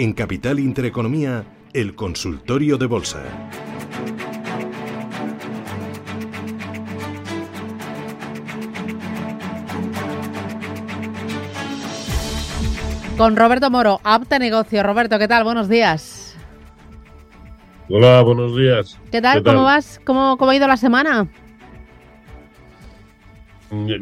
[0.00, 3.22] En Capital Intereconomía, el consultorio de bolsa.
[13.18, 14.82] Con Roberto Moro, Apta Negocio.
[14.82, 15.44] Roberto, ¿qué tal?
[15.44, 16.34] Buenos días.
[17.90, 18.98] Hola, buenos días.
[19.12, 19.42] ¿Qué tal?
[19.42, 20.00] ¿Cómo vas?
[20.02, 21.28] ¿Cómo, ¿Cómo ha ido la semana?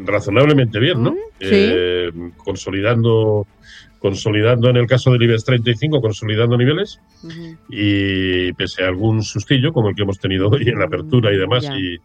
[0.05, 1.11] Razonablemente bien, ¿no?
[1.11, 1.47] Mm, sí.
[1.51, 3.45] Eh, consolidando
[3.99, 6.99] consolidando en el caso del IBEX 35, consolidando niveles
[7.69, 11.37] y pese a algún sustillo como el que hemos tenido hoy en la apertura y
[11.37, 11.97] demás, y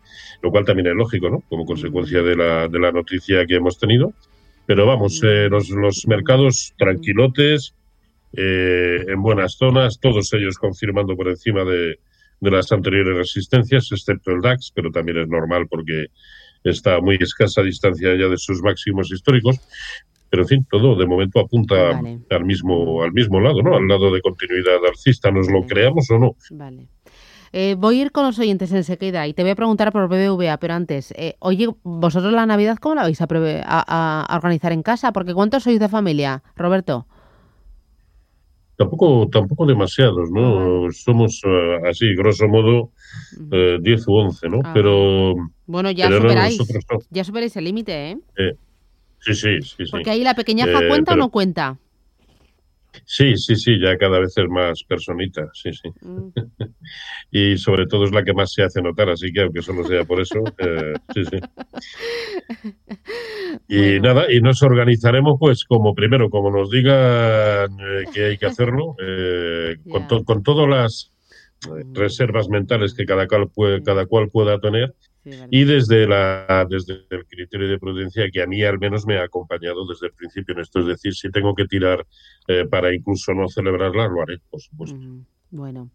[0.43, 1.41] lo cual también es lógico, ¿no?
[1.49, 4.13] Como consecuencia de la, de la noticia que hemos tenido.
[4.67, 7.75] Pero vamos, eh, los, los mercados tranquilotes,
[8.37, 11.99] eh, en buenas zonas, todos ellos confirmando por encima de,
[12.41, 16.07] de las anteriores resistencias, excepto el DAX, pero también es normal porque
[16.65, 19.61] está a muy escasa distancia ya de sus máximos históricos.
[20.35, 22.19] Pero en fin, todo de momento apunta Vale.
[22.29, 23.77] al mismo al mismo lado, ¿no?
[23.77, 26.33] Al lado de continuidad alcista, nos lo creamos o no.
[26.51, 26.89] Vale.
[27.53, 30.57] Eh, voy a ir con los oyentes enseguida y te voy a preguntar por BBVA,
[30.57, 34.73] pero antes, eh, oye, ¿vosotros la Navidad cómo la vais a, preve- a- a organizar
[34.73, 35.13] en casa?
[35.13, 37.07] Porque ¿cuántos sois de familia, Roberto?
[38.77, 40.91] Tampoco tampoco demasiados, ¿no?
[40.91, 42.91] Somos eh, así, grosso modo,
[43.53, 44.59] eh, 10 u 11, ¿no?
[44.65, 44.73] Ah.
[44.75, 45.35] Pero,
[45.67, 46.99] Bueno, ya pero no, superáis, nosotros no.
[47.11, 48.19] ya superáis el límite, ¿eh?
[48.37, 48.59] Sí,
[49.33, 49.91] sí, sí, sí.
[49.91, 51.79] Porque ahí la pequeñaja Eh, cuenta o no cuenta.
[53.07, 55.89] Sí, sí, sí, ya cada vez es más personita, sí, sí.
[56.01, 56.29] Mm,
[57.31, 60.05] Y sobre todo es la que más se hace notar, así que aunque solo sea
[60.05, 61.39] por eso, eh, sí, sí.
[63.69, 64.15] Y Bueno.
[64.15, 68.97] nada, y nos organizaremos pues como primero, como nos digan eh, que hay que hacerlo,
[69.03, 71.11] eh, con, to- con todas las
[71.67, 71.95] Mm.
[71.95, 74.95] reservas mentales que cada cual, puede, cada cual pueda tener
[75.25, 79.19] sí, y desde, la, desde el criterio de prudencia que a mí al menos me
[79.19, 80.81] ha acompañado desde el principio en esto.
[80.81, 82.07] Es decir, si tengo que tirar
[82.47, 84.99] eh, para incluso no celebrarla, lo haré, por supuesto.
[85.51, 85.91] Bueno.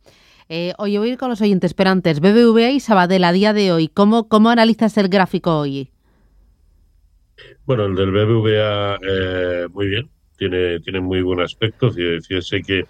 [0.48, 3.54] Eh, oye, voy a ir con los oyentes, pero antes, BBVA y Sabadell a día
[3.54, 5.92] de hoy, ¿cómo, cómo analizas el gráfico hoy?
[7.66, 11.92] Bueno, el del BBVA eh, muy bien, tiene, tiene muy buen aspecto.
[11.92, 12.84] Fí- Fíjese que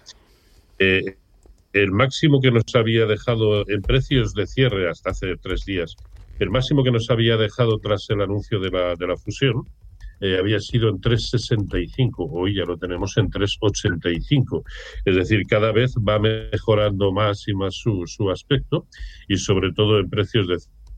[0.78, 1.16] eh,
[1.72, 5.96] el máximo que nos había dejado en precios de cierre hasta hace tres días,
[6.40, 9.62] el máximo que nos había dejado tras el anuncio de la, de la fusión,
[10.20, 12.28] eh, había sido en 3,65.
[12.30, 14.62] Hoy ya lo tenemos en 3,85.
[15.04, 18.86] Es decir, cada vez va mejorando más y más su, su aspecto
[19.28, 20.56] y sobre todo en precios de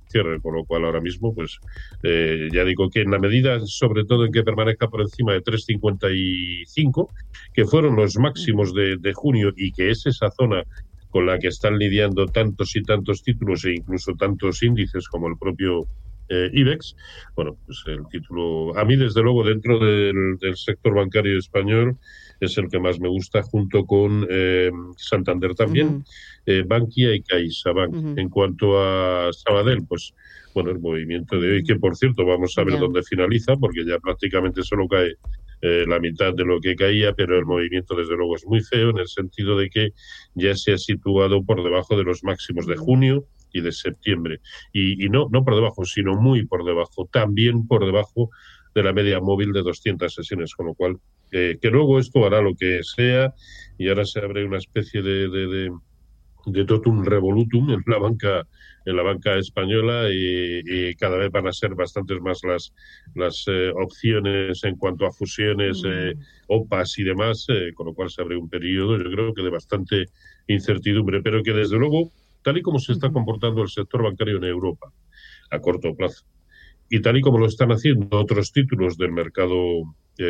[0.09, 1.59] cierre, con lo cual ahora mismo, pues
[2.03, 5.43] eh, ya digo que en la medida, sobre todo en que permanezca por encima de
[5.43, 7.09] 3,55,
[7.55, 10.65] que fueron los máximos de, de junio y que es esa zona
[11.13, 15.37] con la que están lidiando tantos y tantos títulos e incluso tantos índices como el
[15.39, 15.87] propio
[16.29, 16.97] eh, IBEX,
[17.37, 21.99] bueno, pues el título, a mí desde luego dentro del, del sector bancario español
[22.41, 26.03] es el que más me gusta junto con eh, Santander también,
[26.47, 27.95] eh, Bankia y CaixaBank.
[27.95, 28.15] Ujú.
[28.17, 30.15] En cuanto a Sabadell, pues
[30.55, 33.99] bueno, el movimiento de hoy, que por cierto vamos a ver dónde finaliza, porque ya
[33.99, 35.17] prácticamente solo cae
[35.63, 38.91] eh, la mitad de lo que caía, pero el movimiento desde luego es muy feo
[38.91, 39.91] en el sentido de que
[40.35, 44.41] ya se ha situado por debajo de los máximos de junio y de septiembre.
[44.73, 48.31] Y, y no, no por debajo, sino muy por debajo, también por debajo
[48.75, 50.99] de la media móvil de 200 sesiones, con lo cual
[51.31, 53.35] eh, que luego esto hará lo que sea
[53.79, 55.71] y ahora se abre una especie de, de, de,
[56.47, 58.47] de totum revolutum en la banca
[58.85, 62.73] en la banca española y, y cada vez van a ser bastantes más las
[63.15, 66.15] las eh, opciones en cuanto a fusiones, eh,
[66.49, 69.51] OPAs y demás, eh, con lo cual se abre un periodo, yo creo que de
[69.51, 70.07] bastante
[70.47, 72.13] incertidumbre, pero que desde luego,
[72.43, 74.93] tal y como se está comportando el sector bancario en Europa
[75.51, 76.25] a corto plazo,
[76.89, 79.57] y tal y como lo están haciendo otros títulos del mercado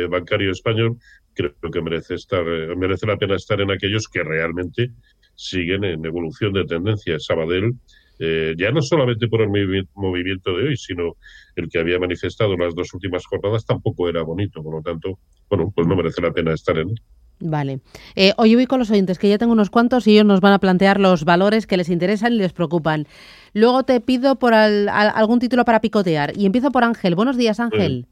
[0.09, 0.97] bancario español,
[1.33, 2.45] creo que merece estar
[2.77, 4.91] merece la pena estar en aquellos que realmente
[5.35, 7.19] siguen en evolución de tendencia.
[7.19, 7.73] Sabadell,
[8.19, 11.13] eh, ya no solamente por el movi- movimiento de hoy, sino
[11.55, 14.61] el que había manifestado las dos últimas jornadas, tampoco era bonito.
[14.63, 15.19] Por lo tanto,
[15.49, 16.95] bueno, pues no merece la pena estar en él.
[17.39, 17.79] Vale.
[18.15, 20.53] Eh, hoy voy con los oyentes, que ya tengo unos cuantos y ellos nos van
[20.53, 23.05] a plantear los valores que les interesan y les preocupan.
[23.53, 26.37] Luego te pido por al- al- algún título para picotear.
[26.37, 27.15] Y empiezo por Ángel.
[27.15, 28.05] Buenos días, Ángel.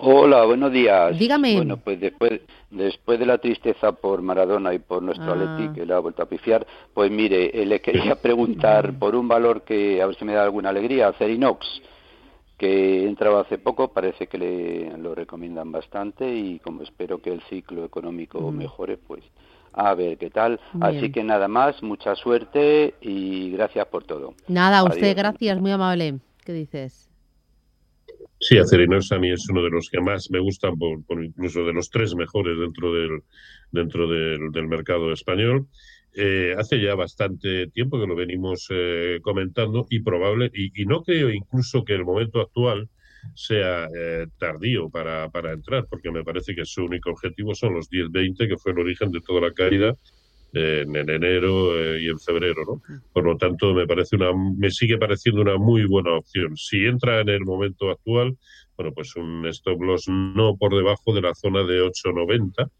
[0.00, 1.18] Hola, buenos días.
[1.18, 1.56] Dígame.
[1.56, 2.40] Bueno, pues después,
[2.70, 5.34] después de la tristeza por Maradona y por nuestro Ah.
[5.54, 9.26] Atleti, que le ha vuelto a pifiar, pues mire, eh, le quería preguntar por un
[9.26, 11.66] valor que a ver si me da alguna alegría, Cerinox,
[12.56, 17.40] que entraba hace poco, parece que le lo recomiendan bastante y como espero que el
[17.42, 19.22] ciclo económico mejore, pues
[19.72, 20.58] a ver qué tal.
[20.80, 24.34] Así que nada más, mucha suerte y gracias por todo.
[24.48, 25.16] Nada, a usted, Adiós.
[25.16, 26.18] gracias, muy amable.
[26.44, 27.08] ¿Qué dices?
[28.48, 31.66] Sí, Acerinox a mí es uno de los que más me gustan, por, por incluso
[31.66, 33.22] de los tres mejores dentro del,
[33.70, 35.66] dentro del, del mercado español.
[36.14, 41.02] Eh, hace ya bastante tiempo que lo venimos eh, comentando y probable, y, y no
[41.02, 42.88] creo incluso que el momento actual
[43.34, 47.90] sea eh, tardío para, para entrar, porque me parece que su único objetivo son los
[47.90, 49.94] 10-20, que fue el origen de toda la caída
[50.52, 53.00] en, en enero eh, y en febrero, ¿no?
[53.12, 56.56] Por lo tanto, me parece una, me sigue pareciendo una muy buena opción.
[56.56, 58.36] Si entra en el momento actual,
[58.76, 62.70] bueno, pues un stop loss no por debajo de la zona de 8.90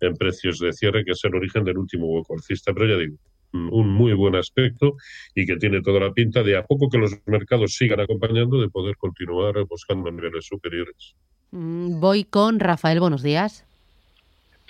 [0.00, 3.16] en precios de cierre, que es el origen del último hueco alcista, pero ya digo,
[3.52, 4.96] un un muy buen aspecto
[5.34, 8.68] y que tiene toda la pinta de a poco que los mercados sigan acompañando de
[8.68, 11.14] poder continuar buscando niveles superiores.
[11.52, 13.64] Mm, Voy con Rafael, buenos días.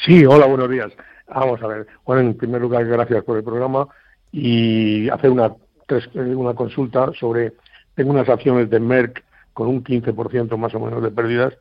[0.05, 0.93] Sí, hola, buenos días.
[1.29, 1.87] Vamos a ver.
[2.05, 3.89] Bueno, en primer lugar, gracias por el programa
[4.33, 5.53] y hacer una,
[5.87, 7.55] tres- eh, una consulta sobre.
[7.95, 11.55] Tengo unas acciones de Merck con un 15% más o menos de pérdidas,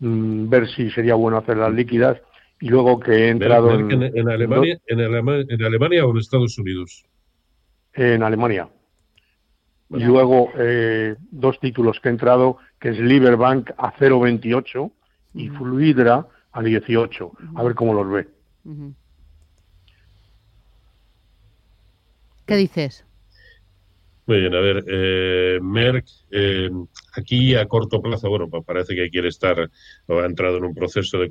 [0.00, 2.18] mm, ver si sería bueno hacerlas líquidas
[2.60, 6.10] y luego que he entrado Merck en, en, en Alemania, en, Alema- en Alemania o
[6.10, 7.04] en Estados Unidos.
[7.94, 8.68] en Alemania.
[9.90, 14.92] Y luego eh, dos títulos que he entrado, que es Liberbank a 0,28
[15.34, 15.48] y.
[15.48, 17.32] Fluidra a 18.
[17.56, 18.28] A ver cómo los ve.
[18.66, 18.94] Ujú.
[22.48, 23.04] ¿Qué dices?
[24.26, 26.70] Muy bien, a ver, eh, Merck, eh,
[27.14, 29.70] aquí a corto plazo, bueno, parece que quiere estar
[30.06, 31.30] o ha entrado en un proceso de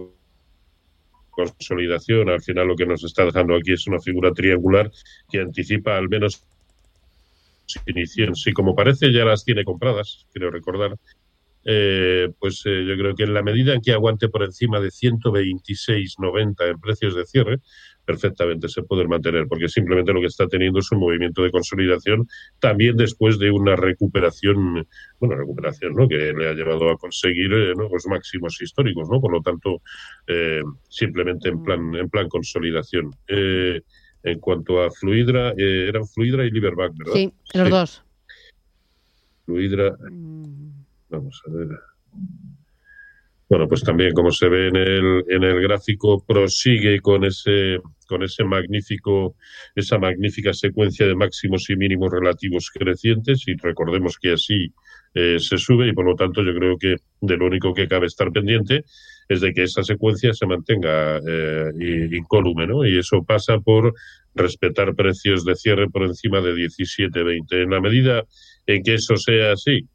[1.32, 2.30] consolidación.
[2.30, 4.92] Al final lo que nos está dejando aquí es una figura triangular
[5.28, 6.44] que anticipa al menos
[7.66, 8.36] su inicio.
[8.36, 10.98] Si como parece ya las tiene compradas, creo recordar,
[11.70, 14.88] eh, pues eh, yo creo que en la medida en que aguante por encima de
[14.90, 17.58] 126,90 en precios de cierre,
[18.06, 22.26] perfectamente se puede mantener, porque simplemente lo que está teniendo es un movimiento de consolidación
[22.60, 24.88] también después de una recuperación,
[25.20, 26.08] bueno, recuperación, ¿no?
[26.08, 29.20] Que le ha llevado a conseguir eh, nuevos máximos históricos, ¿no?
[29.20, 29.82] Por lo tanto,
[30.28, 33.12] eh, simplemente en plan, en plan consolidación.
[33.28, 33.82] Eh,
[34.24, 37.14] en cuanto a Fluidra, eran Fluidra y Liberbank, ¿verdad?
[37.14, 37.72] Sí, los Sí.
[37.72, 38.04] dos.
[39.46, 41.68] Fluidra, Mm, Vamos a ver.
[43.50, 48.22] Bueno, pues también, como se ve en el, en el gráfico, prosigue con ese, con
[48.22, 49.36] ese magnífico,
[49.74, 54.74] esa magnífica secuencia de máximos y mínimos relativos crecientes, y recordemos que así
[55.14, 58.08] eh, se sube, y por lo tanto yo creo que de lo único que cabe
[58.08, 58.84] estar pendiente
[59.30, 61.72] es de que esa secuencia se mantenga eh,
[62.12, 62.86] incólume, ¿no?
[62.86, 63.94] Y eso pasa por
[64.36, 67.64] respetar precios de cierre por encima de 17.20.
[67.64, 68.26] En la medida
[68.66, 69.88] en que eso sea así,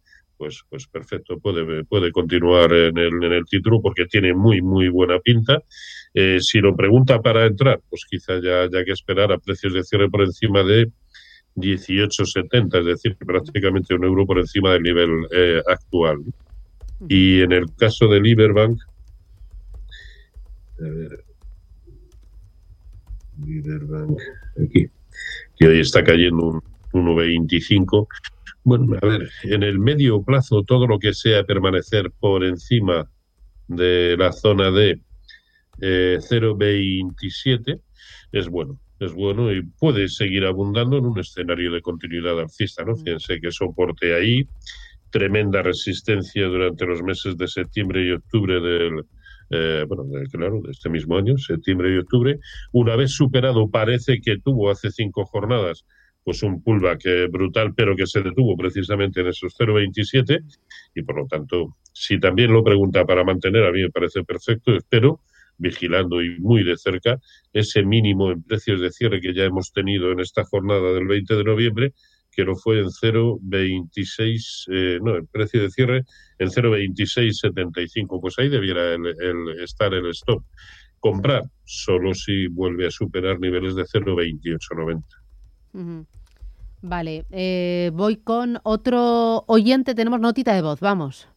[0.42, 4.88] pues, pues perfecto, puede, puede continuar en el, en el título porque tiene muy, muy
[4.88, 5.62] buena pinta.
[6.12, 9.84] Eh, si lo pregunta para entrar, pues quizá ya haya que esperar a precios de
[9.84, 10.90] cierre por encima de
[11.54, 16.24] 18,70, es decir, prácticamente un euro por encima del nivel eh, actual.
[17.08, 18.80] Y en el caso de Liberbank,
[20.80, 21.24] a ver,
[23.46, 24.18] Liberbank,
[24.60, 24.88] aquí,
[25.56, 26.60] que hoy está cayendo
[26.92, 28.08] un 1,25.
[28.64, 33.10] Bueno, a ver, en el medio plazo, todo lo que sea permanecer por encima
[33.66, 35.00] de la zona de
[35.80, 37.80] eh, 0,27
[38.32, 38.78] es bueno.
[39.00, 42.94] Es bueno y puede seguir abundando en un escenario de continuidad alcista, ¿no?
[42.96, 44.46] Fíjense que soporte ahí,
[45.10, 49.04] tremenda resistencia durante los meses de septiembre y octubre del,
[49.50, 52.38] eh, bueno, de- claro, de este mismo año, septiembre y octubre.
[52.72, 55.84] Una vez superado, parece que tuvo hace cinco jornadas
[56.24, 60.40] pues un pullback eh, brutal, pero que se detuvo precisamente en esos 0,27
[60.94, 64.74] y por lo tanto, si también lo pregunta para mantener, a mí me parece perfecto,
[64.76, 65.20] espero
[65.58, 67.18] vigilando y muy de cerca
[67.52, 71.36] ese mínimo en precios de cierre que ya hemos tenido en esta jornada del 20
[71.36, 71.92] de noviembre,
[72.30, 76.04] que lo fue en 0,26, eh, no, el precio de cierre
[76.38, 78.20] en 0,2675.
[78.20, 80.42] Pues ahí debiera el- el estar el stop.
[80.98, 85.21] Comprar solo si vuelve a superar niveles de 0,2890.
[86.82, 89.94] Vale, eh, voy con otro oyente.
[89.94, 91.28] Tenemos notita de voz, vamos.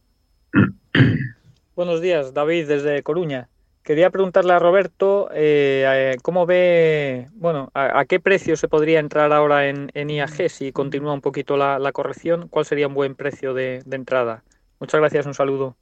[1.76, 3.48] Buenos días, David, desde Coruña.
[3.82, 8.98] Quería preguntarle a Roberto eh, eh, cómo ve, bueno, a, a qué precio se podría
[8.98, 12.48] entrar ahora en, en IAG si continúa un poquito la, la corrección.
[12.48, 14.42] ¿Cuál sería un buen precio de, de entrada?
[14.80, 15.76] Muchas gracias, un saludo.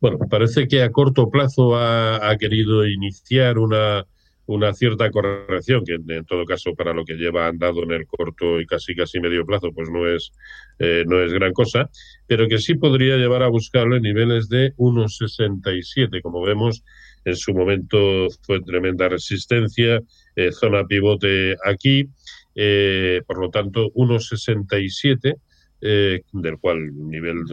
[0.00, 4.06] Bueno, parece que a corto plazo ha, querido iniciar una,
[4.46, 8.60] una cierta corrección, que en, todo caso para lo que lleva andado en el corto
[8.60, 10.32] y casi casi medio plazo, pues no es,
[10.78, 11.88] eh, no es gran cosa,
[12.26, 16.20] pero que sí podría llevar a buscarlo en niveles de 1,67.
[16.22, 16.82] Como vemos,
[17.24, 20.00] en su momento fue tremenda resistencia,
[20.36, 22.08] eh, zona pivote aquí,
[22.54, 25.36] eh, por lo tanto 1,67
[25.82, 27.44] eh, del cual nivel,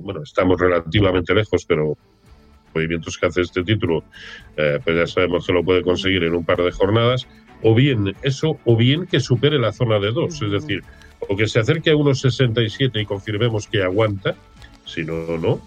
[0.00, 1.96] bueno, estamos relativamente lejos, pero
[2.76, 4.04] movimientos que hace este título,
[4.56, 7.26] eh, pues ya sabemos que lo puede conseguir en un par de jornadas,
[7.62, 10.82] o bien eso, o bien que supere la zona de 2, es decir,
[11.20, 14.34] o que se acerque a unos 67 y confirmemos que aguanta,
[14.84, 15.60] si no, no,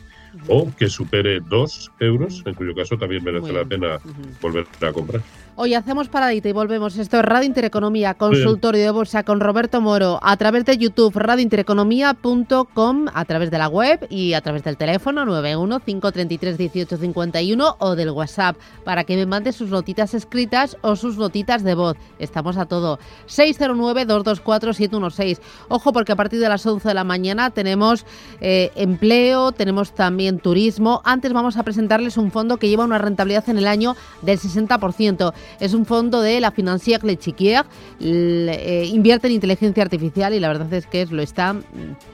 [0.47, 3.97] o que supere 2 euros, en cuyo caso también merece la pena
[4.41, 5.21] volver a comprar.
[5.61, 6.97] Hoy hacemos paradita y volvemos.
[6.97, 13.07] Esto es Radio Intereconomía, consultorio de bolsa con Roberto Moro, a través de YouTube, radiointereconomía.com,
[13.13, 18.11] a través de la web y a través del teléfono 91 533 1851 o del
[18.11, 21.97] WhatsApp para que me mande sus notitas escritas o sus notitas de voz.
[22.19, 22.97] Estamos a todo.
[23.25, 25.41] 609 224 716.
[25.67, 28.05] Ojo porque a partir de las 11 de la mañana tenemos
[28.39, 31.01] eh, empleo, tenemos también turismo.
[31.03, 35.33] Antes vamos a presentarles un fondo que lleva una rentabilidad en el año del 60%.
[35.59, 37.65] Es un fondo de la Financière Le Chiquier,
[37.99, 41.55] eh, invierte en inteligencia artificial y la verdad es que lo está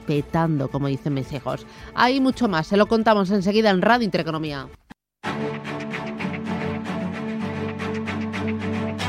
[0.06, 1.66] petando, como dicen mis hijos.
[1.94, 4.68] Hay mucho más, se lo contamos enseguida en Radio Intereconomía.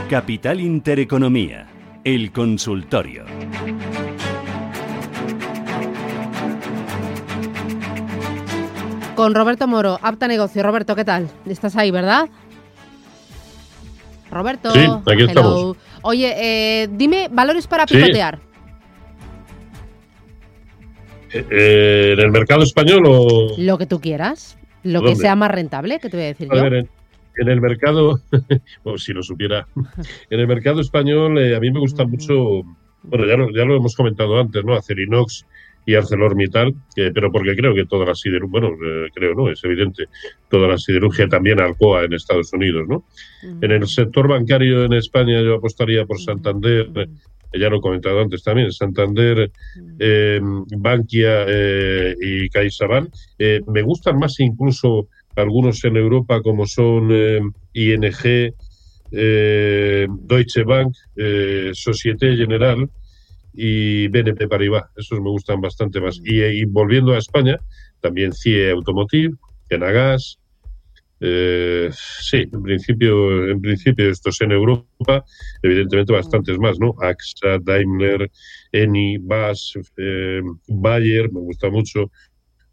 [0.09, 1.67] Capital Intereconomía,
[2.03, 3.25] el consultorio.
[9.17, 10.61] Con Roberto Moro, apta negocio.
[10.61, 11.27] Roberto, ¿qué tal?
[11.47, 12.29] Estás ahí, ¿verdad?
[14.37, 14.71] Roberto.
[14.71, 15.77] Sí, aquí estamos.
[16.01, 18.39] Oye, eh, dime valores para picotear.
[21.33, 23.55] Eh, eh, ¿En el mercado español o...?
[23.57, 24.57] Lo que tú quieras.
[24.83, 26.87] Lo que sea más rentable, que te voy a decir a Ver,
[27.35, 28.21] en, el mercado,
[28.83, 29.67] o si lo supiera,
[30.29, 32.63] en el mercado español a mí me gusta mucho,
[33.03, 34.75] bueno, ya lo, ya lo hemos comentado antes, ¿no?
[34.75, 35.45] Acerinox
[35.87, 39.63] y ArcelorMittal, que, pero porque creo que toda la siderurgia, bueno, eh, creo no, es
[39.63, 40.03] evidente,
[40.49, 43.05] toda la siderurgia también Alcoa en Estados Unidos, ¿no?
[43.61, 46.89] En el sector bancario en España yo apostaría por Santander,
[47.53, 49.49] ya lo he comentado antes también, Santander,
[49.97, 50.41] eh,
[50.77, 53.09] Bankia eh, y CaixaBank.
[53.67, 57.09] me gustan más incluso algunos en Europa como son
[57.71, 58.53] ING,
[59.09, 60.93] Deutsche Bank,
[61.71, 62.89] Societe General,
[63.59, 64.85] y BNP Paribas.
[64.95, 66.21] Esos me gustan bastante más.
[66.23, 67.59] Y, volviendo a España,
[68.01, 69.35] también CIE Automotive,
[69.69, 70.39] Enagas.
[71.19, 75.25] Eh, sí, en principio, en principio estos en Europa,
[75.63, 76.93] evidentemente bastantes más, ¿no?
[77.01, 78.29] AXA, Daimler,
[78.71, 82.11] Eni, BAS, eh, Bayer, me gusta mucho,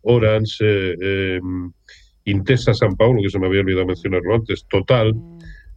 [0.02, 1.40] Orange, eh,
[2.26, 5.14] Intesa San Paulo, que se me había olvidado mencionarlo antes, Total,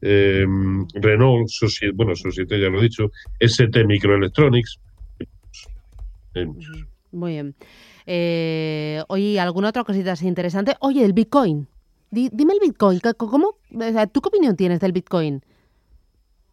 [0.02, 1.50] Renault,
[1.96, 3.10] bueno, Societe ya lo he dicho,
[3.40, 4.80] ST Microelectronics,
[7.12, 7.56] muy bien.
[8.06, 10.76] Eh, oye, ¿alguna otra cosita así interesante?
[10.80, 11.68] Oye, el Bitcoin.
[12.12, 13.00] dime el Bitcoin.
[13.18, 13.58] ¿Cómo?
[14.12, 15.44] ¿Tú qué opinión tienes del Bitcoin?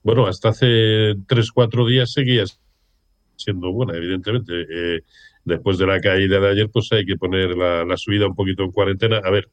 [0.02, 2.60] Bueno, hasta hace tres, cuatro días seguías
[3.36, 4.66] siendo buena, evidentemente.
[4.70, 5.00] Eh,
[5.44, 8.72] después de la caída de ayer, pues hay que poner la, subida un poquito en
[8.72, 9.22] cuarentena.
[9.24, 9.48] A ver,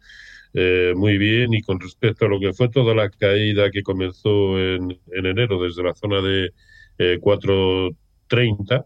[0.54, 4.60] eh, muy bien y con respecto a lo que fue toda la caída que comenzó
[4.60, 6.52] en, en enero desde la zona de
[7.00, 8.86] 4.30,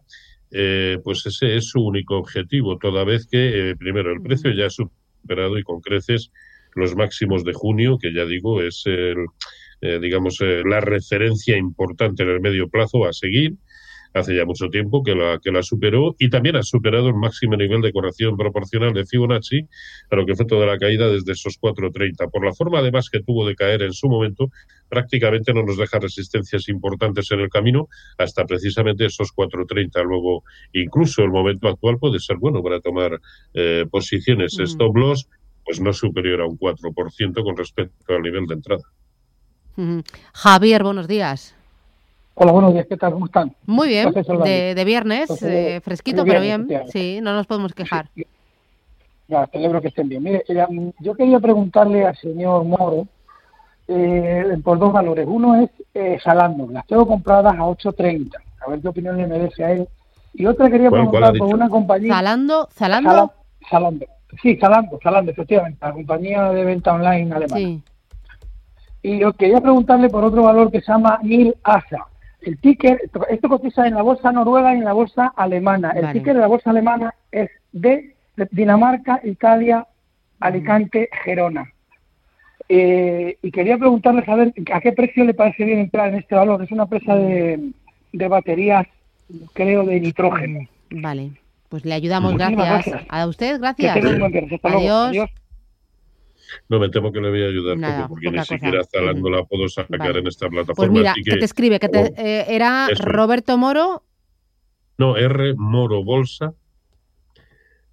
[1.03, 5.57] pues ese es su único objetivo, toda vez que, primero, el precio ya ha superado
[5.57, 6.31] y con creces
[6.75, 9.25] los máximos de junio, que ya digo, es el,
[9.99, 13.57] digamos, la referencia importante en el medio plazo a seguir
[14.15, 17.57] hace ya mucho tiempo que la, que la superó y también ha superado el máximo
[17.57, 19.67] nivel de corrección proporcional de Fibonacci
[20.09, 22.31] a lo que fue toda la caída desde esos 4.30.
[22.31, 24.49] Por la forma además que tuvo de caer en su momento,
[24.87, 30.03] prácticamente no nos deja resistencias importantes en el camino hasta precisamente esos 4.30.
[30.05, 33.19] Luego, incluso el momento actual puede ser bueno para tomar
[33.53, 34.57] eh, posiciones.
[34.57, 34.63] Mm.
[34.63, 35.27] Stop loss,
[35.65, 38.83] pues no superior a un 4% con respecto al nivel de entrada.
[40.33, 41.53] Javier, buenos días.
[42.37, 43.13] Hola, buenos días, ¿qué tal?
[43.13, 43.55] ¿Cómo están?
[43.65, 48.09] Muy bien, de, viernes, eh, fresquito, pero bien, sí, no nos podemos quejar.
[49.29, 50.21] Ya, celebro que estén bien.
[50.21, 50.43] Mire,
[50.99, 53.07] yo quería preguntarle al señor Moro
[53.87, 55.25] eh, por dos valores.
[55.29, 58.33] Uno es eh, Salando, las tengo compradas a 8.30,
[58.65, 59.87] a ver qué opinión le merece a él.
[60.33, 62.13] Y otra quería preguntar por una compañía...
[62.13, 62.67] ¿Salando?
[62.75, 63.31] ¿Salando?
[63.69, 64.05] Salando.
[64.41, 67.55] Sí, Salando, Salando, efectivamente, la compañía de venta online alemana.
[67.55, 67.81] Sí.
[69.03, 72.07] Y yo quería preguntarle por otro valor que se llama Nil Asa
[72.45, 75.91] el ticker, esto cotiza en la bolsa noruega y en la bolsa alemana.
[75.91, 78.15] El ticker de la bolsa alemana es de
[78.51, 79.87] Dinamarca, Italia,
[80.39, 81.71] Alicante, Gerona.
[82.69, 86.35] Eh, y quería preguntarle a ver a qué precio le parece bien entrar en este
[86.35, 86.63] valor.
[86.63, 87.71] Es una empresa de,
[88.13, 88.85] baterías,
[89.53, 90.67] creo, de nitrógeno.
[90.91, 91.31] Vale,
[91.69, 92.35] pues le ayudamos.
[92.35, 93.01] Gracias.
[93.09, 93.97] A usted, gracias.
[94.63, 95.29] Adiós.
[96.69, 100.17] No, me temo que le voy a ayudar porque ni siquiera Zalando la puedo sacar
[100.17, 100.75] en esta plataforma.
[100.75, 104.03] Pues mira, que, te escribe, que te, eh, era Roberto Moro.
[104.97, 106.53] No, R Moro Bolsa.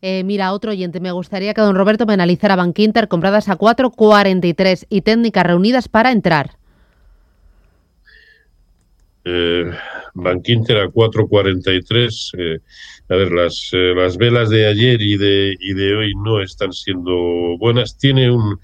[0.00, 2.56] Eh, mira, otro oyente, me gustaría que don Roberto me analizara
[3.08, 6.61] compradas a 4.43 y técnicas reunidas para entrar.
[9.24, 9.70] Eh,
[10.14, 12.30] Bankinter a 4.43.
[12.38, 12.58] Eh,
[13.08, 17.56] a ver, las, las velas de ayer y de, y de hoy no están siendo
[17.58, 17.96] buenas.
[17.98, 18.58] Tiene un,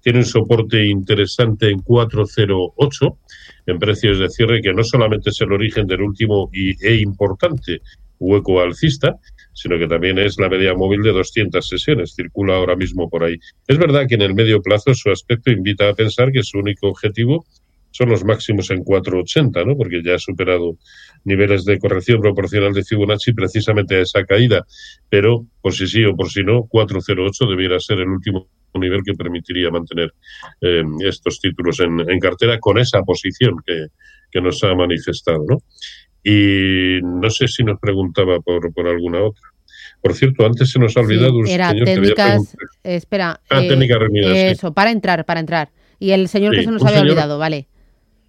[0.00, 3.18] tiene un soporte interesante en 408
[3.66, 7.80] en precios de cierre, que no solamente es el origen del último y, e importante
[8.18, 9.18] hueco alcista,
[9.52, 13.38] sino que también es la media móvil de 200 sesiones, circula ahora mismo por ahí.
[13.66, 16.88] Es verdad que en el medio plazo su aspecto invita a pensar que su único
[16.88, 17.46] objetivo
[17.90, 19.76] son los máximos en 480, ¿no?
[19.76, 20.76] Porque ya ha superado
[21.24, 24.66] niveles de corrección proporcional de Fibonacci precisamente a esa caída,
[25.08, 29.14] pero por si sí o por si no, 408 debiera ser el último nivel que
[29.14, 30.12] permitiría mantener
[30.60, 33.86] eh, estos títulos en, cartera con esa posición que,
[34.40, 35.44] nos ha manifestado.
[35.48, 35.58] ¿no?
[36.22, 39.42] Y no sé si nos preguntaba por, por alguna otra.
[40.00, 44.90] Por cierto, antes se nos ha olvidado un era técnicas, espera, ah, eh, eso, para
[44.90, 45.70] entrar, para entrar.
[45.98, 47.66] Y el señor que se nos había olvidado, vale.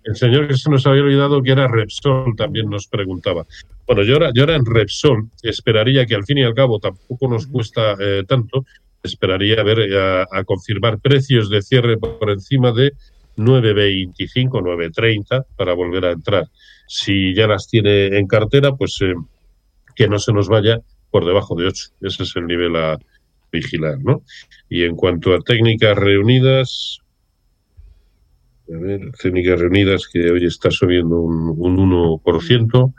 [0.03, 3.45] El señor que se nos había olvidado que era Repsol también nos preguntaba.
[3.85, 7.27] Bueno, yo ahora, yo ahora en Repsol esperaría que al fin y al cabo tampoco
[7.27, 8.65] nos cuesta eh, tanto,
[9.03, 12.93] esperaría ver eh, a, confirmar precios de cierre por encima de
[13.37, 16.47] 9.25, 9.30 para volver a entrar.
[16.87, 19.13] Si ya las tiene en cartera, pues eh,
[19.95, 21.89] que no se nos vaya por debajo de 8.
[22.01, 22.97] Ese es el nivel a
[23.51, 24.23] vigilar, ¿no?
[24.69, 27.01] Y en cuanto a técnicas reunidas,
[28.73, 31.77] a técnicas reunidas que hoy está subiendo un, un
[32.21, 32.93] 1%.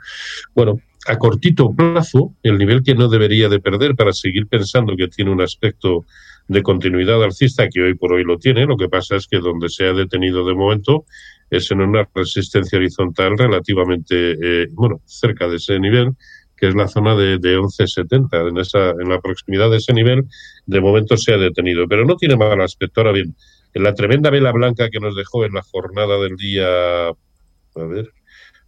[0.55, 5.07] Bueno, a cortito plazo, el nivel que no debería de perder para seguir pensando que
[5.07, 6.05] tiene un aspecto
[6.47, 9.69] de continuidad alcista, que hoy por hoy lo tiene, lo que pasa es que donde
[9.69, 11.05] se ha detenido de momento
[11.49, 16.11] es en una resistencia horizontal relativamente, eh, bueno, cerca de ese nivel,
[16.57, 18.49] que es la zona de, de 11.70.
[18.49, 20.25] En, esa, en la proximidad de ese nivel,
[20.65, 23.01] de momento se ha detenido, pero no tiene mal aspecto.
[23.01, 23.35] Ahora bien,
[23.73, 28.11] en la tremenda vela blanca que nos dejó en la jornada del día, a ver,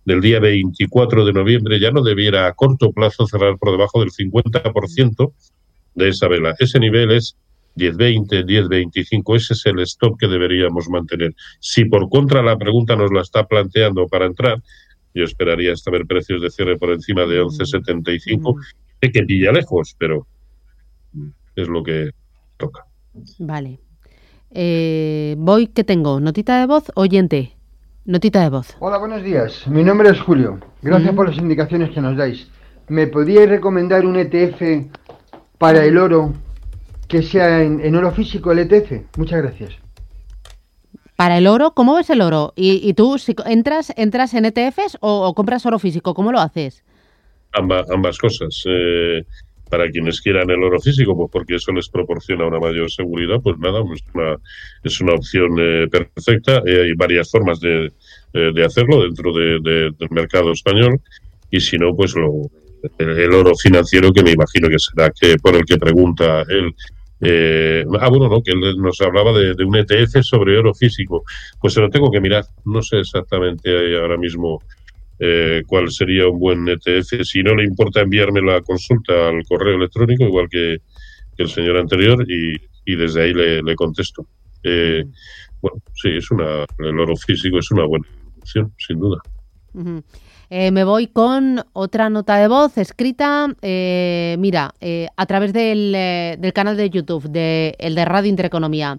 [0.05, 4.11] del día 24 de noviembre, ya no debiera a corto plazo cerrar por debajo del
[4.11, 5.33] 50%
[5.95, 6.55] de esa vela.
[6.59, 7.37] Ese nivel es
[7.75, 11.33] 10.20, 10.25, ese es el stop que deberíamos mantener.
[11.59, 14.61] Si por contra la pregunta nos la está planteando para entrar,
[15.13, 19.11] yo esperaría hasta ver precios de cierre por encima de 11.75, mm.
[19.11, 20.27] que pilla lejos, pero
[21.55, 22.11] es lo que
[22.57, 22.85] toca.
[23.39, 23.79] Vale.
[24.57, 26.21] Eh, voy, ¿qué tengo?
[26.21, 26.85] ¿Notita de voz?
[26.95, 27.51] Oyente.
[28.05, 28.77] Notita de voz.
[28.79, 29.67] Hola, buenos días.
[29.67, 30.59] Mi nombre es Julio.
[30.81, 32.47] Gracias por las indicaciones que nos dais.
[32.87, 34.87] ¿Me podríais recomendar un ETF
[35.57, 36.33] para el oro
[37.09, 39.17] que sea en, oro físico el ETF?
[39.17, 39.73] Muchas gracias.
[41.17, 42.53] Para el oro, ¿cómo ves el oro?
[42.55, 46.13] ¿Y, tú si entras, entras en ETFs o, compras oro físico?
[46.13, 46.85] ¿Cómo lo haces?
[47.51, 48.63] ambas cosas.
[48.67, 49.25] Eh,
[49.69, 53.57] para quienes quieran el oro físico, pues porque eso les proporciona una mayor seguridad, pues
[53.57, 54.37] nada, es una,
[54.83, 56.61] es una opción eh, perfecta.
[56.65, 57.91] Eh, hay varias formas de,
[58.33, 60.99] de hacerlo dentro de, del mercado español
[61.49, 62.49] y si no, pues lo,
[62.97, 66.73] el, oro financiero que me imagino que será que por el que pregunta él.
[67.21, 71.23] Eh, ah, bueno, no, que él nos hablaba de, un ETF sobre oro físico.
[71.59, 72.43] Pues se lo tengo que mirar.
[72.65, 74.61] No sé exactamente ahora mismo
[75.19, 77.23] eh, cuál sería un buen ETF.
[77.23, 80.77] Si no le importa enviarme la consulta al correo electrónico, igual que,
[81.37, 84.25] el señor anterior, y, desde ahí le, contesto.
[84.63, 85.03] Eh,
[85.61, 88.05] bueno, sí, es una, el oro físico es una buena
[88.37, 89.21] opción, sin duda.
[90.49, 94.73] Eh, me voy con otra nota de voz escrita, mira,
[95.17, 95.91] a través del,
[96.39, 98.97] del, canal de YouTube, de, el de Radio Intereconomía.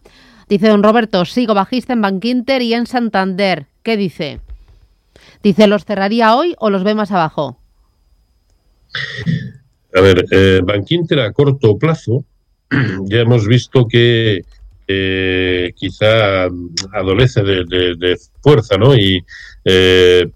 [0.49, 3.67] Dice don Roberto, sigo bajista en Bankinter y en Santander.
[3.83, 4.41] ¿Qué dice?
[5.47, 7.57] Dice, ¿los cerraría hoy o los ve más abajo?
[9.95, 12.25] A ver, eh, Bankinter a corto plazo,
[13.05, 14.41] ya hemos visto que
[14.89, 16.49] eh, quizá
[16.93, 18.97] adolece de, fuerza, ¿no?
[18.97, 19.25] Y
[19.65, 20.29] eh,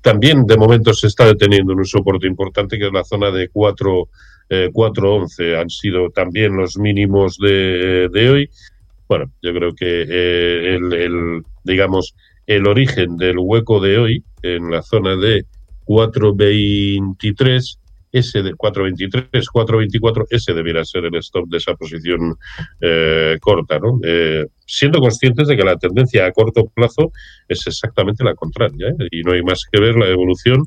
[0.00, 3.48] también de momento se está deteniendo en un soporte importante que es la zona de
[3.48, 4.08] 4,
[4.48, 5.60] 4.11.
[5.60, 8.48] Han sido también los mínimos de, hoy.
[9.06, 12.14] Bueno, yo creo que el, digamos,
[12.46, 15.44] el origen del hueco de hoy en la zona de
[15.84, 17.78] 423,
[18.12, 22.36] ese de 423, 424, ese debiera ser el stop de esa posición
[22.80, 23.98] eh, corta, ¿no?
[24.02, 27.12] Eh, siendo conscientes de que la tendencia a corto plazo
[27.48, 29.08] es exactamente la contraria, ¿eh?
[29.10, 30.64] y no hay más que ver la evolución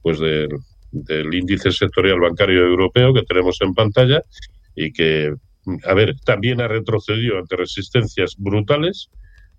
[0.00, 0.48] pues del,
[0.92, 4.22] del índice sectorial bancario europeo que tenemos en pantalla
[4.76, 5.34] y que,
[5.84, 9.10] a ver, también ha retrocedido ante resistencias brutales,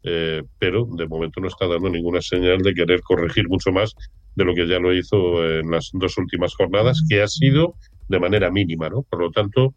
[0.04, 3.94] eh, pero de momento no está dando ninguna señal de querer corregir mucho más
[4.36, 7.76] de lo que ya lo hizo en las dos últimas jornadas, que ha sido
[8.08, 9.04] de manera mínima, ¿no?
[9.04, 9.76] Por lo tanto,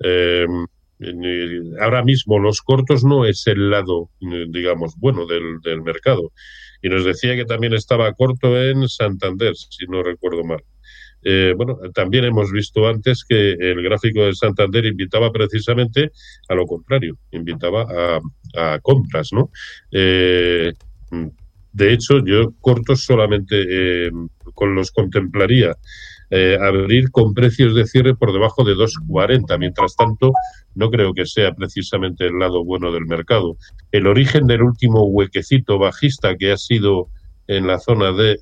[0.00, 0.46] eh,
[1.80, 6.32] ahora mismo los cortos no es el lado, digamos, bueno del, del mercado.
[6.82, 10.62] Y nos decía que también estaba corto en Santander, si no recuerdo mal.
[11.24, 16.10] Eh, bueno, también hemos visto antes que el gráfico de Santander invitaba precisamente
[16.48, 17.86] a lo contrario, invitaba
[18.54, 19.50] a, compras, ¿no?
[19.90, 20.72] Eh,
[21.72, 24.10] de hecho, yo cortos solamente eh,
[24.54, 25.76] con los contemplaría
[26.60, 29.58] abrir con precios de cierre por debajo de 2,40.
[29.58, 30.32] Mientras tanto,
[30.74, 33.58] no creo que sea precisamente el lado bueno del mercado.
[33.90, 37.08] El origen del último huequecito bajista que ha sido
[37.48, 38.38] en la zona de,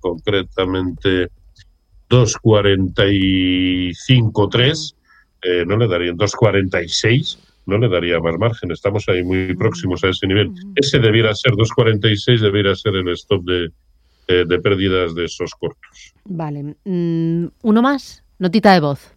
[0.00, 1.28] concretamente,
[2.10, 4.94] 2.45.3,
[5.42, 8.70] eh, no le darían 2.46, no le daría más margen.
[8.72, 10.52] Estamos ahí muy próximos a ese nivel.
[10.74, 13.70] Ese debiera ser 2.46, debiera ser el stop de,
[14.44, 16.12] de pérdidas de esos cortos.
[16.24, 16.76] Vale.
[16.84, 19.14] Mm, uno más, notita de voz.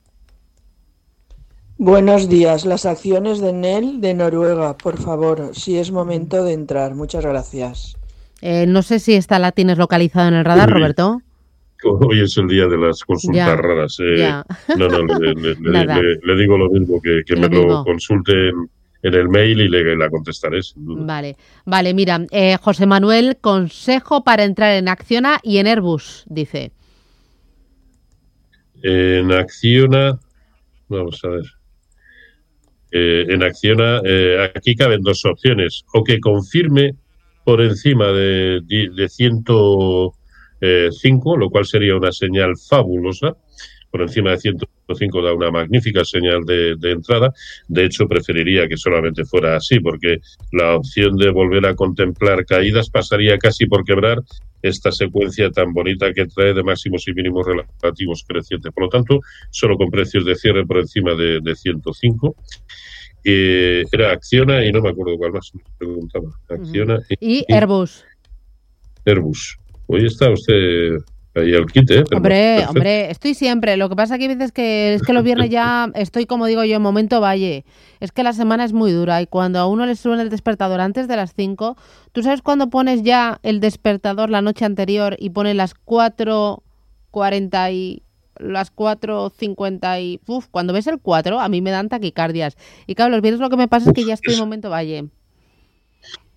[1.77, 2.65] Buenos días.
[2.65, 6.95] Las acciones de NEL de Noruega, por favor, si es momento de entrar.
[6.95, 7.97] Muchas gracias.
[8.41, 11.21] Eh, no sé si esta la tienes localizada en el radar, Roberto
[11.83, 13.97] hoy es el día de las consultas raras.
[13.99, 14.31] Eh.
[14.77, 19.67] No, no, le, digo lo mismo, que, que me lo consulte en, el mail y
[19.67, 20.59] le la contestaré.
[20.75, 26.71] Vale, vale, mira, eh, José Manuel, consejo para entrar en Acciona y en Airbus, dice.
[28.81, 30.19] En Acciona,
[30.87, 31.45] vamos a ver.
[32.91, 34.01] Eh, en Acciona,
[34.55, 36.95] aquí caben dos opciones, o que confirme
[37.43, 40.13] por encima de, de, de ciento...
[40.91, 43.35] 5, lo cual sería una señal fabulosa
[43.93, 47.31] por encima de 105 da una magnífica señal de, entrada.
[47.67, 50.17] De hecho, preferiría que solamente fuera así, porque
[50.51, 54.17] la opción de volver a contemplar caídas pasaría casi por quebrar
[54.63, 58.71] esta secuencia tan bonita que trae de máximos y mínimos relativos crecientes.
[58.73, 59.19] Por lo tanto,
[59.51, 62.35] solo con precios de cierre por encima de, 105.
[63.25, 66.31] Eh, era Acciona y no me acuerdo cuál más preguntaba.
[66.49, 68.03] Acciona y, y Airbus.
[69.05, 69.59] Airbus.
[69.87, 70.97] Hoy está usted
[71.35, 72.03] ahí al quite, ¿eh?
[72.15, 73.77] Hombre, hombre, estoy siempre.
[73.77, 76.63] Lo que pasa que hay veces que es que los viernes ya estoy, como digo
[76.63, 77.65] yo, en momento valle.
[77.99, 80.81] Es que la semana es muy dura y cuando a uno le suena el despertador
[80.81, 81.77] antes de las 5,
[82.11, 88.03] ¿tú sabes cuando pones ya el despertador la noche anterior y pone las 4.40 y
[88.37, 90.21] las 4.50 y...
[90.27, 92.57] Uf, cuando ves el 4 a mí me dan taquicardias.
[92.87, 95.05] Y claro, los viernes lo que me pasa es que ya estoy en momento valle.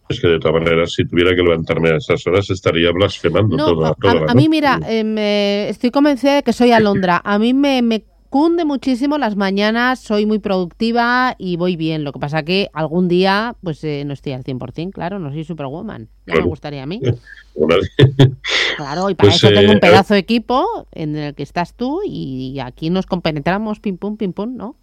[0.08, 3.88] Es que de todas maneras, si tuviera que levantarme a esas horas, estaría blasfemando toda,
[3.88, 7.20] a, a, mí, mira, eh, estoy convencida de que soy alondra.
[7.24, 8.04] A mí me, me
[8.36, 12.04] cunde muchísimo las mañanas, soy muy productiva y voy bien.
[12.04, 15.44] Lo que pasa que algún día, pues eh, no estoy al 100%, claro, no soy
[15.44, 16.08] superwoman.
[16.26, 17.00] Ya me gustaría a mí.
[18.76, 21.74] claro, y para pues, eso tengo un eh, pedazo de equipo en el que estás
[21.74, 24.76] tú y aquí nos compenetramos pim pum, pim pum, ¿no?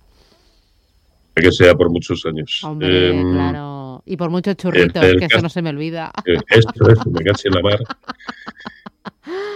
[1.35, 2.63] Que sea por muchos años.
[2.63, 3.82] Hombre, em, claro.
[4.05, 6.11] Y por muchos churritos, que eso no se me olvida.
[6.25, 7.79] Esto, esto, me en la mar.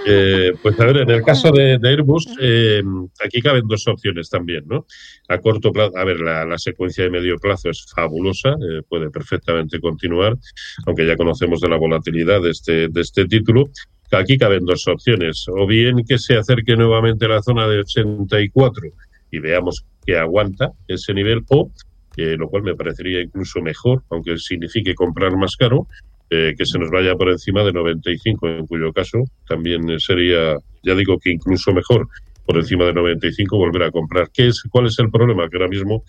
[0.10, 2.82] Eh, pues a ver, en el caso de, Airbus, eh,
[3.24, 4.86] aquí caben dos opciones también, ¿no?
[5.28, 9.82] A corto plazo, a ver, la, secuencia de medio plazo es fabulosa, eh, puede perfectamente
[9.82, 10.38] continuar,
[10.86, 13.70] aunque ya conocemos de la volatilidad de este, de este título.
[14.12, 18.88] Aquí caben dos opciones, o bien que se acerque nuevamente a la zona de 84
[19.32, 21.70] y veamos que aguanta ese nivel, o
[22.18, 25.88] lo cual me parecería incluso mejor, aunque signifique comprar más caro,
[26.30, 30.94] eh, que se nos vaya por encima de 95, en cuyo caso también sería, ya
[30.94, 32.10] digo que incluso mejor,
[32.46, 34.30] por encima de 95 volver a comprar.
[34.34, 35.48] ¿Qué es, ¿Cuál es el problema?
[35.48, 36.04] Que ahora mismo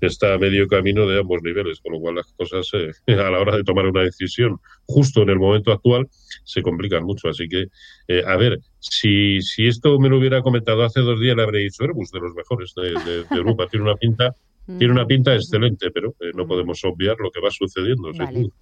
[0.00, 3.40] está a medio camino de ambos niveles, con lo cual las cosas eh, a la
[3.40, 6.06] hora de tomar una decisión justo en el momento actual
[6.44, 7.28] se complican mucho.
[7.28, 7.66] Así que,
[8.06, 11.62] eh, a ver, si, si esto me lo hubiera comentado hace dos días, le habría
[11.62, 14.32] dicho Airbus, de los mejores de, de Europa, tiene una pinta
[14.66, 18.10] tiene una pinta excelente, pero eh, no podemos obviar lo que va sucediendo.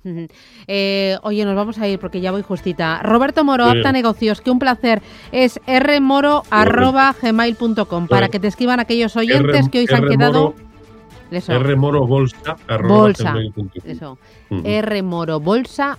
[0.66, 3.02] Eh, oye, nos vamos a ir porque ya voy justita.
[3.02, 5.02] Roberto Moro, Apta Negocios, que un placer.
[5.32, 10.54] Es rmoro.gmail.com para que te escriban aquellos oyentes que hoy se han quedado...
[11.30, 11.58] Eso.
[11.58, 13.34] rmorobolsa bolsa,
[13.84, 14.18] eso.
[14.50, 15.98] rmorobolsa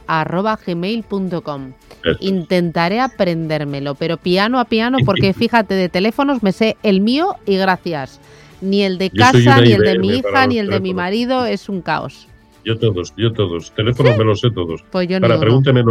[2.19, 7.57] Intentaré aprendérmelo, pero piano a piano, porque fíjate, de teléfonos me sé el mío y
[7.57, 8.21] gracias.
[8.63, 11.69] Ni el de casa, ni el de mi hija, ni el de mi marido, es
[11.69, 12.27] un caos.
[12.65, 13.73] Yo todos, yo todos.
[13.73, 14.83] Teléfonos me los sé todos.
[14.89, 15.83] Pues yo Para, pregúnteme,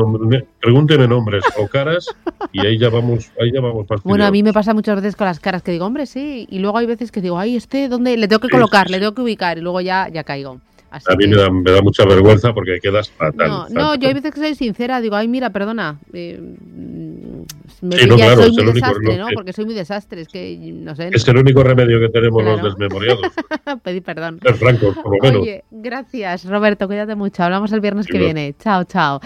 [0.58, 2.06] pregúnteme, nombres o caras
[2.50, 5.26] y ahí ya vamos, ahí ya vamos Bueno, a mí me pasa muchas veces con
[5.26, 6.46] las caras que digo, hombre, sí.
[6.50, 8.16] Y luego hay veces que digo, ay, este, ¿dónde?
[8.16, 10.60] Le tengo que colocar, le tengo que ubicar y luego ya, ya caigo
[10.92, 13.48] a mí me, da, mucha vergüenza porque quedas fatal.
[13.48, 15.98] No, no, yo hay veces que soy sincera, digo, ay, mira, perdona.
[16.12, 16.40] Eh,
[17.80, 19.26] me sí, no, claro, soy muy desastre, ¿no?
[19.34, 21.10] Porque soy muy desastre, es que no sé.
[21.12, 23.26] Es el único remedio que tenemos los desmemoriados.
[23.82, 24.38] Pedí perdón.
[24.42, 25.42] Ser francos, por lo menos.
[25.42, 27.42] Oye, gracias, Roberto, cuídate mucho.
[27.42, 28.54] Hablamos el viernes que viene.
[28.58, 29.20] Chao, chao.